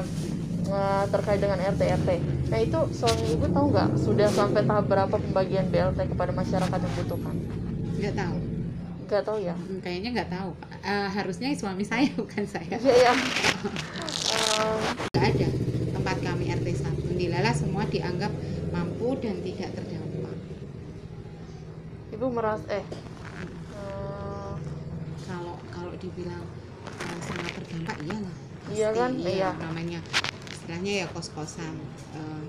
eh, 0.70 1.04
terkait 1.10 1.40
dengan 1.42 1.58
RT 1.58 1.82
RT. 1.82 2.10
Nah 2.50 2.60
itu 2.62 2.80
suami 2.94 3.26
ibu 3.34 3.46
tahu 3.50 3.66
nggak 3.70 3.90
sudah 3.98 4.30
sampai 4.30 4.62
tahap 4.64 4.86
berapa 4.86 5.16
pembagian 5.18 5.68
BLT 5.68 6.00
kepada 6.14 6.32
masyarakat 6.32 6.78
yang 6.78 6.94
membutuhkan? 6.94 7.36
nggak 8.00 8.16
tahu 8.16 8.38
Nggak 9.10 9.24
tahu 9.26 9.38
ya. 9.42 9.56
Hmm, 9.58 9.80
kayaknya 9.82 10.10
nggak 10.16 10.30
tahu. 10.32 10.52
Eh, 10.86 11.10
harusnya 11.12 11.50
suami 11.58 11.82
saya 11.84 12.08
bukan 12.22 12.46
saya 12.46 12.78
Iya 12.78 12.96
ya. 13.10 13.14
Eh, 13.14 14.78
nggak 15.12 15.26
ada 15.34 15.48
tempat 15.94 16.18
kami 16.22 16.46
RT 16.48 16.68
1 16.80 17.20
Dilala 17.20 17.52
semua 17.52 17.84
dianggap 17.90 18.32
mampu 18.72 19.18
dan 19.20 19.42
tidak 19.44 19.74
terdampak 19.76 20.38
ibu 22.10 22.26
meras 22.30 22.62
eh 22.68 22.84
kalau 25.24 25.56
kalau 25.72 25.94
dibilang 25.96 26.44
eh, 26.86 27.20
sangat 27.24 27.52
terdampak 27.56 27.98
iyalah 28.04 28.36
Iya 28.70 28.88
Pasti, 28.94 29.00
kan? 29.02 29.12
Iya. 29.18 29.50
namanya 29.58 30.00
istilahnya 30.70 31.02
ya 31.02 31.08
kos-kosan 31.10 31.74
Eh, 32.14 32.44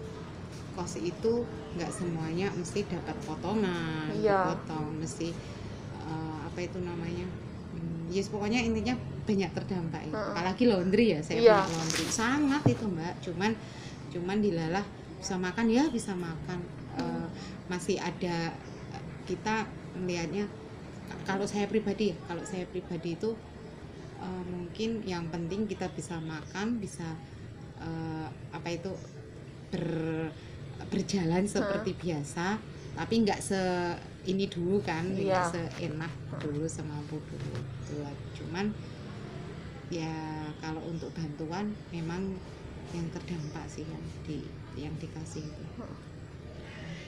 kos 0.76 1.00
itu 1.00 1.40
nggak 1.72 1.88
semuanya 1.88 2.52
mesti 2.52 2.84
dapat 2.84 3.16
potongan 3.24 4.12
Iya. 4.12 4.44
potong 4.44 4.92
mesti 5.00 5.32
eh, 6.04 6.36
apa 6.44 6.58
itu 6.60 6.76
namanya 6.84 7.24
Hmm, 7.70 8.10
yes 8.10 8.28
pokoknya 8.28 8.60
intinya 8.60 8.92
banyak 9.24 9.46
terdampak 9.54 10.02
ya. 10.04 10.12
Heeh. 10.12 10.30
apalagi 10.34 10.64
laundry 10.68 11.06
ya 11.16 11.20
saya 11.24 11.38
Iya. 11.38 11.58
punya 11.64 11.76
laundry 11.78 12.06
sangat 12.12 12.62
itu 12.68 12.84
mbak 12.84 13.14
cuman 13.24 13.50
cuman 14.10 14.36
dilalah 14.38 14.84
bisa 15.16 15.34
makan 15.38 15.66
ya 15.66 15.88
bisa 15.88 16.12
makan 16.12 16.60
Eh, 16.92 17.26
masih 17.72 17.96
ada 17.96 18.52
kita 19.24 19.64
melihatnya 19.96 20.44
kalau 21.24 21.46
saya 21.48 21.64
pribadi 21.64 22.12
ya 22.12 22.16
kalau 22.28 22.44
saya 22.44 22.68
pribadi 22.68 23.16
itu 23.16 23.32
eh, 24.20 24.42
mungkin 24.44 25.00
yang 25.06 25.24
penting 25.32 25.64
kita 25.64 25.88
bisa 25.88 26.20
makan 26.20 26.76
bisa 26.76 27.16
eh, 27.80 28.26
apa 28.50 28.68
itu 28.68 28.92
ber 29.70 29.86
berjalan 30.86 31.44
seperti 31.44 31.94
biasa 31.94 32.58
tapi 32.92 33.22
nggak 33.22 33.38
se 33.38 33.60
ini 34.26 34.44
dulu 34.46 34.82
kan 34.82 35.06
nggak 35.06 35.22
Iya. 35.22 35.70
seenak 35.70 36.10
dulu 36.36 36.66
semampu 36.66 37.16
dulu 37.22 37.56
gitu 37.78 38.02
lah. 38.02 38.12
cuman 38.34 38.66
ya 39.88 40.10
kalau 40.58 40.82
untuk 40.84 41.10
bantuan 41.14 41.70
memang 41.90 42.34
yang 42.90 43.06
terdampak 43.10 43.64
sih 43.66 43.86
yang 43.86 44.02
di 44.26 44.42
yang 44.74 44.94
dikasih 44.98 45.46
itu 45.46 45.64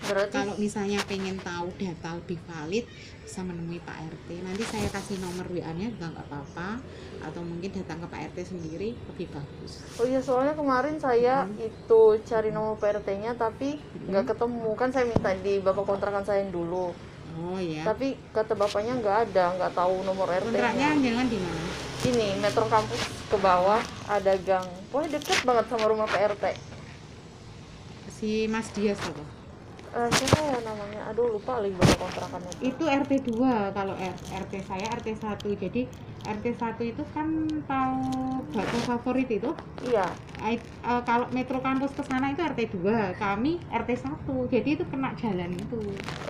berarti 0.02 0.34
kalau 0.34 0.54
misalnya 0.58 0.98
pengen 1.06 1.36
tahu 1.38 1.68
data 1.78 2.18
lebih 2.18 2.38
valid 2.48 2.84
bisa 3.22 3.40
menemui 3.40 3.80
Pak 3.80 3.96
RT 4.12 4.28
nanti 4.44 4.64
saya 4.68 4.88
kasih 4.92 5.16
nomor 5.22 5.48
WA 5.48 5.72
nya 5.72 5.88
juga 5.88 6.12
nggak 6.12 6.26
apa-apa. 6.28 6.68
Atau 7.22 7.40
mungkin 7.40 7.70
datang 7.72 8.02
ke 8.02 8.06
Pak 8.10 8.20
RT 8.34 8.38
sendiri 8.52 8.92
lebih 8.92 9.26
bagus. 9.32 9.80
Oh 9.96 10.04
iya 10.04 10.20
soalnya 10.20 10.52
kemarin 10.52 10.96
saya 10.98 11.46
Hmm. 11.46 11.56
itu 11.56 12.02
cari 12.28 12.50
nomor 12.52 12.76
PRT-nya 12.76 13.38
tapi 13.38 13.80
nggak 14.10 14.34
ketemu. 14.36 14.70
Kan 14.76 14.90
saya 14.92 15.04
minta 15.08 15.30
di 15.38 15.62
bapak 15.62 15.84
kontrakan 15.86 16.24
saya 16.26 16.44
dulu. 16.50 16.92
Oh 17.32 17.56
ya 17.56 17.88
tapi 17.88 18.14
kata 18.36 18.52
bapaknya 18.52 18.92
nggak 19.00 19.16
ada 19.32 19.56
nggak 19.56 19.72
tahu 19.72 20.04
nomor 20.04 20.28
kontraknya 20.28 20.92
RT-nya 20.92 21.04
jangan 21.08 21.26
di 21.32 21.38
mana? 21.40 21.64
Ini 22.02 22.28
Metro 22.42 22.66
Kampus 22.66 23.00
ke 23.30 23.36
bawah 23.40 23.80
ada 24.10 24.34
gang. 24.42 24.66
Pokoknya 24.92 25.16
deket 25.16 25.40
banget 25.46 25.64
sama 25.72 25.86
rumah 25.88 26.10
PRT 26.10 26.72
si 28.22 28.46
Mas 28.46 28.70
Dias 28.70 29.02
apa 29.02 29.41
Eh, 29.92 30.08
siapa 30.08 30.40
ya 30.40 30.56
namanya? 30.64 31.00
Aduh 31.12 31.36
lupa 31.36 31.60
lagi 31.60 31.76
bapak 31.76 32.00
kontrakannya. 32.00 32.52
Itu 32.64 32.84
RT 32.88 33.12
2 33.28 33.76
kalau 33.76 33.92
R- 33.92 34.24
RT 34.40 34.64
saya 34.64 34.88
RT 34.88 35.20
1 35.20 35.52
jadi 35.52 35.84
RT 36.24 36.46
1 36.56 36.80
itu 36.80 37.04
kan 37.12 37.28
tahu 37.68 38.00
bakso 38.56 38.78
favorit 38.88 39.28
itu? 39.28 39.52
Iya. 39.84 40.08
I- 40.40 40.56
eh, 40.64 41.02
kalau 41.04 41.28
Metro 41.36 41.60
Kampus 41.60 41.92
ke 41.92 42.08
sana 42.08 42.32
itu 42.32 42.40
RT 42.40 42.72
2 42.72 43.12
kami 43.20 43.60
RT 43.68 43.90
1 44.00 44.48
jadi 44.48 44.80
itu 44.80 44.84
kena 44.88 45.12
jalan 45.12 45.52
itu. 45.60 45.76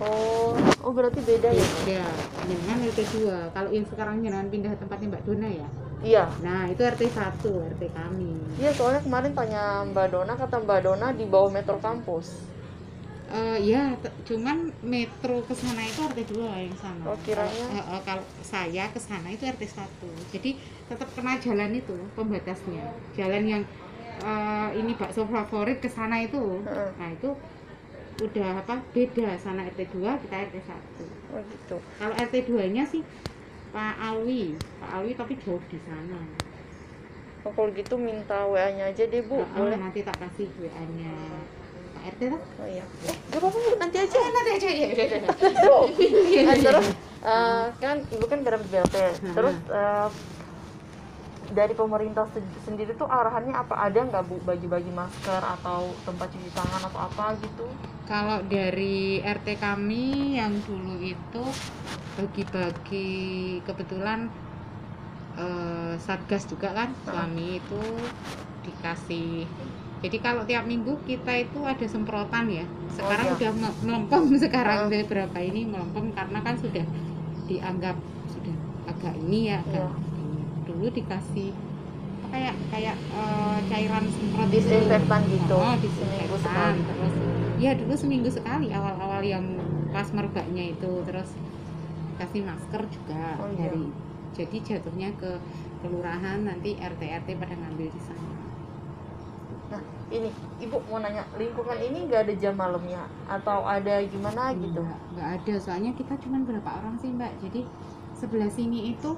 Oh 0.03 0.59
oh 0.83 0.91
berarti 0.91 1.23
beda 1.23 1.47
ya? 1.55 1.63
Beda. 1.87 2.03
Dengan 2.43 2.77
RT 2.83 2.99
2 3.15 3.47
kalau 3.55 3.71
yang 3.71 3.87
sekarang 3.87 4.19
jangan 4.27 4.51
pindah 4.51 4.75
tempatnya 4.75 5.07
Mbak 5.07 5.23
Dona 5.23 5.47
ya? 5.47 5.67
Iya. 6.03 6.23
Nah 6.43 6.67
itu 6.67 6.83
RT 6.83 7.07
1 7.07 7.47
RT 7.79 7.95
kami. 7.95 8.59
Iya 8.59 8.75
soalnya 8.75 8.99
kemarin 8.99 9.31
tanya 9.31 9.87
Mbak 9.87 10.07
Dona 10.11 10.35
kata 10.35 10.59
Mbak 10.59 10.79
Dona 10.83 11.15
di 11.15 11.23
bawah 11.23 11.47
Metro 11.47 11.79
Kampus 11.79 12.51
Eh, 13.33 13.57
ya, 13.65 13.97
cuman 14.29 14.69
metro 14.85 15.41
ke 15.41 15.57
sana 15.57 15.81
itu 15.81 16.05
RT 16.05 16.37
2 16.37 16.53
yang 16.53 16.77
sana. 16.77 17.01
Oh, 17.01 17.17
kiranya? 17.25 17.65
Eh, 17.73 17.81
eh, 17.81 18.01
kalau 18.05 18.21
saya 18.45 18.85
ke 18.93 19.01
sana 19.01 19.25
itu 19.33 19.49
RT 19.49 19.73
1. 19.73 20.09
Jadi 20.29 20.61
tetap 20.85 21.09
kena 21.17 21.41
jalan 21.41 21.73
itu 21.73 21.97
pembatasnya. 22.13 22.93
Jalan 23.17 23.43
yang 23.49 23.63
eh, 24.21 24.69
ini 24.77 24.93
bakso 24.93 25.25
favorit 25.25 25.81
ke 25.81 25.89
sana 25.89 26.21
itu. 26.21 26.61
Heeh. 26.61 26.89
Nah, 26.93 27.09
itu 27.09 27.33
udah 28.21 28.61
apa? 28.61 28.85
Beda 28.93 29.33
sana 29.41 29.65
RT 29.65 29.81
2, 29.97 30.13
kita 30.21 30.35
RT 30.53 30.55
1. 30.69 31.05
Oh 31.33 31.41
gitu. 31.41 31.77
Kalau 31.81 32.13
RT 32.13 32.35
2-nya 32.45 32.85
sih 32.85 33.01
Pak 33.73 33.97
Alwi, 33.97 34.53
Pak 34.77 34.89
Alwi 34.93 35.17
tapi 35.17 35.33
jauh 35.41 35.57
di 35.73 35.81
sana. 35.81 36.21
Oh, 37.41 37.51
kalau 37.57 37.73
gitu 37.73 37.97
minta 37.97 38.45
WA-nya 38.45 38.93
aja 38.93 39.03
deh 39.09 39.25
bu, 39.25 39.41
Heeh, 39.41 39.57
boleh? 39.57 39.75
nanti 39.81 40.05
tak 40.05 40.21
kasih 40.21 40.47
WA-nya 40.61 41.11
RT 42.05 42.21
lah. 42.27 42.41
Oh 42.57 42.67
iya. 42.67 42.83
Eh, 43.01 43.15
gak 43.27 43.39
apa-apa 43.39 43.57
bu, 43.57 43.71
nanti 43.77 43.97
aja. 43.97 44.17
Nanti 44.17 44.51
aja 44.53 44.69
ya. 44.69 44.87
Eh, 44.91 46.57
terus 46.59 46.87
eh, 47.21 47.65
kan 47.77 47.97
ibu 48.05 48.25
kan 48.25 48.39
dalam 48.41 48.61
BLT. 48.61 48.95
Terus 49.31 49.55
eh, 49.69 50.07
dari 51.49 51.73
pemerintah 51.73 52.25
se- 52.27 52.41
sendiri 52.61 52.91
tuh 52.93 53.05
arahannya 53.05 53.53
apa? 53.53 53.77
Ada 53.79 53.99
nggak 54.03 54.23
bu 54.25 54.41
bagi-bagi 54.41 54.89
masker 54.89 55.37
atau 55.37 55.93
tempat 56.01 56.27
cuci 56.27 56.49
tangan 56.49 56.81
atau 56.83 56.99
apa 56.99 57.37
gitu? 57.39 57.65
Kalau 58.03 58.43
dari 58.43 59.21
RT 59.21 59.47
kami 59.57 60.35
yang 60.35 60.51
dulu 60.61 60.99
itu 60.99 61.43
bagi-bagi 62.15 63.11
kebetulan 63.61 64.27
eh, 65.35 65.93
satgas 65.97 66.43
juga 66.45 66.73
kan 66.73 66.89
suami 67.03 67.57
itu 67.57 67.81
dikasih. 68.63 69.47
Jadi 70.03 70.17
kalau 70.19 70.43
tiap 70.43 70.67
minggu 70.67 70.99
kita 71.07 71.31
itu 71.39 71.63
ada 71.63 71.85
semprotan 71.87 72.51
ya. 72.51 72.65
Sekarang 72.91 73.31
iya. 73.31 73.35
udah 73.39 73.51
me- 73.55 73.77
melempem 73.81 74.23
sekarang 74.43 74.91
dari 74.91 75.07
berapa 75.07 75.37
ini 75.39 75.63
melempem 75.63 76.11
karena 76.11 76.43
kan 76.43 76.59
sudah 76.59 76.83
dianggap 77.47 77.95
sudah 78.27 78.55
agak 78.85 79.15
ini 79.17 79.49
ya. 79.49 79.63
agak 79.63 79.87
Iya. 79.87 80.19
ini. 80.19 80.41
Dulu 80.67 80.85
dikasih 80.91 81.49
kayak 82.29 82.55
kayak 82.67 82.95
eh, 82.99 83.57
cairan 83.71 84.03
semprot 84.09 84.47
itu. 84.49 84.55
Disinfektan 84.59 85.21
gitu. 85.31 85.55
Oh, 85.55 85.75
disinfektan. 85.79 86.73
Terus 86.83 87.13
ya 87.61 87.71
dulu 87.71 87.93
seminggu 87.95 88.27
sekali 88.27 88.75
awal-awal 88.75 89.23
yang 89.23 89.45
pas 89.95 90.09
merbaknya 90.11 90.73
itu 90.73 90.91
terus 91.07 91.31
kasih 92.13 92.43
masker 92.43 92.81
juga 92.91 93.39
Oh, 93.39 93.47
iya. 93.49 93.71
dari 93.71 93.83
jadi 94.33 94.57
jatuhnya 94.59 95.13
ke 95.15 95.37
kelurahan 95.79 96.41
nanti 96.41 96.73
RT 96.73 97.01
RT 97.21 97.29
pada 97.37 97.53
ngambil 97.53 97.87
di 97.87 98.01
sana. 98.01 98.32
Ini 100.13 100.29
ibu 100.61 100.77
mau 100.85 101.01
nanya 101.01 101.25
lingkungan 101.33 101.73
ini 101.75 102.05
nggak 102.05 102.29
ada 102.29 102.33
jam 102.37 102.53
malamnya? 102.53 103.01
Atau 103.25 103.65
ada 103.65 103.97
gimana 104.05 104.53
gitu? 104.53 104.77
Enggak, 104.77 104.99
enggak 105.09 105.29
ada. 105.41 105.53
Soalnya 105.57 105.91
kita 105.91 106.13
cuma 106.21 106.37
berapa 106.39 106.69
orang 106.69 107.01
sih 107.01 107.09
mbak. 107.09 107.33
Jadi 107.41 107.65
sebelah 108.13 108.47
sini 108.47 108.93
itu 108.93 109.17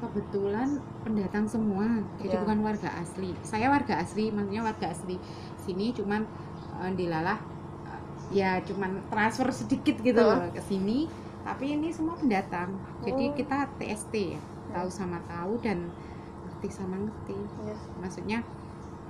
kebetulan 0.00 0.80
pendatang 1.04 1.44
semua. 1.46 1.84
Jadi 2.18 2.32
Ya. 2.32 2.40
bukan 2.40 2.58
warga 2.64 2.90
asli. 2.96 3.36
Saya 3.44 3.68
warga 3.68 4.00
asli 4.00 4.32
maksudnya 4.32 4.64
warga 4.64 4.88
asli 4.88 5.20
sini 5.60 5.92
cuman 5.92 6.24
eh, 6.80 6.92
dilalah 6.96 7.38
eh, 7.86 8.00
ya 8.34 8.58
cuman 8.64 9.04
transfer 9.06 9.52
sedikit 9.52 10.00
gitu 10.00 10.18
loh 10.18 10.48
ke 10.48 10.58
sini. 10.58 11.06
Tapi 11.44 11.76
ini 11.76 11.92
semua 11.92 12.16
pendatang. 12.16 12.72
Jadi 13.04 13.24
Oh. 13.30 13.34
kita 13.36 13.68
TST 13.76 14.14
ya 14.32 14.40
tahu 14.72 14.88
sama 14.88 15.20
tahu 15.28 15.60
dan 15.60 15.92
ngerti 16.48 16.68
sama 16.72 16.96
ngerti. 16.96 17.36
Yes. 17.62 17.78
maksudnya 18.00 18.38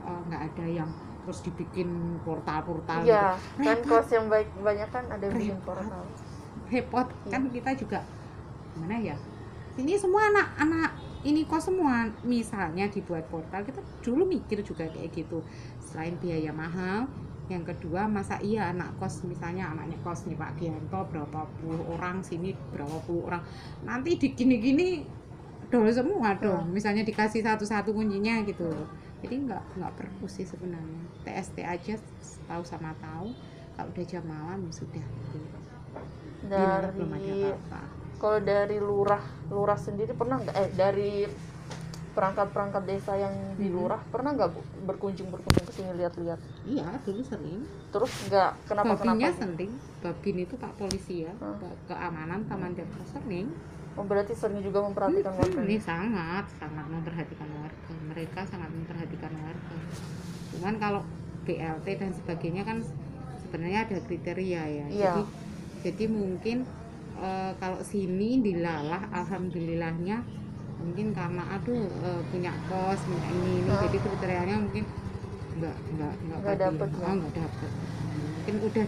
eh, 0.02 0.20
nggak 0.26 0.42
ada 0.50 0.66
yang 0.66 0.90
terus 1.22 1.38
dibikin 1.40 1.88
portal-portal 2.22 3.06
Iya, 3.06 3.38
gitu. 3.38 3.62
kan 3.62 3.78
kos 3.86 4.08
yang 4.10 4.26
baik 4.26 4.48
banyak 4.58 4.88
kan 4.90 5.04
ada 5.06 5.24
yang 5.24 5.36
bikin 5.38 5.58
portal. 5.62 6.02
repot. 6.68 7.06
Iya. 7.24 7.30
kan 7.30 7.42
kita 7.48 7.70
juga 7.76 8.00
gimana 8.72 8.96
ya 8.96 9.16
sini 9.72 9.96
semua 9.96 10.28
anak-anak 10.28 10.90
ini 11.22 11.46
kos 11.46 11.68
semua 11.70 12.10
misalnya 12.24 12.90
dibuat 12.90 13.24
portal 13.30 13.62
kita 13.62 13.78
dulu 14.02 14.26
mikir 14.26 14.60
juga 14.60 14.84
kayak 14.90 15.14
gitu. 15.14 15.40
Selain 15.78 16.18
biaya 16.18 16.50
mahal 16.50 17.06
yang 17.50 17.62
kedua 17.62 18.08
masa 18.08 18.40
iya 18.40 18.72
anak 18.72 18.96
kos 18.96 19.22
misalnya 19.22 19.70
anaknya 19.70 19.96
kos 20.02 20.24
nih 20.26 20.34
Pak 20.34 20.56
Gianto 20.58 21.04
berapa 21.12 21.44
puluh 21.60 21.84
orang 21.94 22.24
sini 22.24 22.56
berapa 22.72 22.98
puluh 23.06 23.28
orang. 23.30 23.42
Nanti 23.86 24.16
di 24.18 24.32
gini-gini 24.34 25.04
dol 25.70 25.88
semua 25.88 26.34
dong. 26.36 26.68
Misalnya 26.72 27.04
dikasih 27.04 27.44
satu-satu 27.44 27.92
kuncinya 27.92 28.42
gitu 28.44 28.68
jadi 29.22 29.34
nggak 29.40 29.62
nggak 29.76 29.92
perlu 29.94 30.26
sih 30.26 30.42
sebenarnya. 30.42 31.02
TST 31.22 31.56
aja 31.60 31.94
tahu 32.44 32.62
sama 32.62 32.92
tahu. 32.98 33.30
Kalau 33.72 33.88
udah 33.88 34.04
jam 34.04 34.24
malam 34.24 34.58
ya 34.60 34.72
sudah. 34.74 35.06
Gimana 36.42 36.88
belum 36.90 37.08
ada 37.08 37.22
Dari 37.22 37.42
apa-apa. 37.46 37.80
kalau 38.18 38.38
dari 38.40 38.76
lurah 38.76 39.22
lurah 39.48 39.78
sendiri 39.78 40.12
pernah 40.12 40.36
nggak? 40.38 40.54
Eh 40.56 40.68
dari 40.72 41.12
perangkat-perangkat 42.12 42.82
desa 42.84 43.16
yang 43.16 43.32
di 43.56 43.66
Mhm. 43.66 43.74
lurah 43.74 44.00
pernah 44.04 44.30
nggak 44.30 44.50
bu? 44.50 44.60
Berkunjung 44.84 45.30
berkunjung 45.30 45.64
ke 45.64 45.72
sini 45.72 45.90
lihat-lihat? 45.96 46.38
iya 46.64 46.84
dulu 47.00 47.22
sering. 47.22 47.62
Terus 47.88 48.12
nggak? 48.26 48.50
Kenapa 48.66 48.92
babinya 48.94 49.30
kenapa? 49.30 49.40
sering. 49.40 49.72
Babin 49.98 50.36
itu 50.38 50.54
pak 50.54 50.72
polisi 50.76 51.24
ya. 51.24 51.32
Hmm. 51.32 51.56
ke- 51.56 51.78
keamanan 51.88 52.44
taman 52.44 52.74
desa 52.74 53.00
sering 53.08 53.48
Oh, 53.92 54.02
berarti 54.02 54.32
sering 54.32 54.58
juga 54.58 54.80
memperhatikan 54.80 55.34
warga. 55.34 55.60
ini 55.60 55.76
sangat 55.76 56.48
sangat 56.54 56.86
memperhatikan 56.86 57.48
warga 57.52 57.92
mereka 58.02 58.40
sangat 58.42 58.68
memperhatikan 58.68 59.32
warga 59.36 59.76
cuman 60.50 60.74
kalau 60.76 61.00
BLT 61.42 61.86
dan 61.94 62.10
sebagainya 62.10 62.62
kan 62.62 62.80
sebenarnya 63.38 63.84
ada 63.84 63.98
kriteria 64.00 64.62
ya 64.62 64.86
Iya. 64.86 64.88
jadi 64.88 65.22
jadi 65.82 66.04
mungkin 66.08 66.64
eh, 67.14 67.52
kalau 67.54 67.80
sini 67.82 68.40
dilalah 68.40 69.12
alhamdulillahnya 69.12 70.24
mungkin 70.78 71.12
karena 71.12 71.42
aduh 71.52 71.84
eh, 71.84 72.22
punya 72.26 72.52
kos 72.66 73.00
punya 73.02 73.26
ini 73.30 73.50
ini 73.58 73.68
Ah. 73.68 73.80
jadi 73.82 73.98
kriterianya 73.98 74.56
mungkin 74.58 74.84
enggak 75.52 75.76
enggak 75.86 76.14
enggak 76.18 76.38
Nggak 76.38 76.54
tadi. 76.54 76.64
dapet 76.64 76.88
ya? 76.88 77.02
oh, 77.02 77.12
enggak 77.12 77.34
dapet 77.38 77.70
mungkin 78.32 78.54
udah 78.62 78.86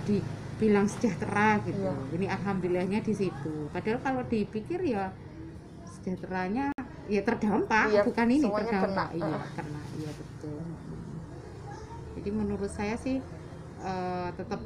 dibilang 0.55 0.87
sejahtera 0.87 1.59
gitu 1.61 1.83
Iya. 1.83 2.15
ini 2.15 2.27
alhamdulillahnya 2.29 3.01
di 3.01 3.11
situ 3.13 3.67
padahal 3.69 3.99
kalau 3.99 4.23
dipikir 4.25 4.79
ya 4.81 5.11
sejahteranya 5.85 6.71
ya 7.07 7.21
terdampak 7.21 7.91
Iya, 7.91 8.03
bukan 8.03 8.27
ini 8.31 8.47
terdampak 8.47 9.09
kena. 9.11 9.19
iya 9.21 9.37
Ah. 9.37 9.51
kena 9.53 9.83
iya 9.95 10.11
betul 10.11 10.63
jadi 12.15 12.29
menurut 12.31 12.71
saya 12.71 12.95
sih 12.97 13.19
eh, 13.81 14.29
tetap 14.33 14.65